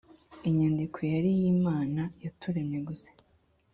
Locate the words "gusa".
2.87-3.09